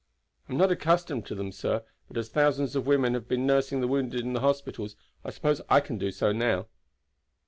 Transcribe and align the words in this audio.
"I 0.49 0.53
am 0.53 0.57
not 0.57 0.71
accustomed 0.71 1.27
to 1.27 1.35
them, 1.35 1.51
sir; 1.51 1.83
but 2.07 2.17
as 2.17 2.29
thousands 2.29 2.75
of 2.75 2.87
women 2.87 3.13
have 3.13 3.27
been 3.27 3.45
nursing 3.45 3.81
the 3.81 3.87
wounded 3.87 4.21
in 4.21 4.33
the 4.33 4.39
hospitals, 4.39 4.95
I 5.23 5.29
suppose 5.29 5.61
I 5.69 5.79
can 5.79 5.99
do 5.99 6.09
so 6.09 6.31
now." 6.31 6.65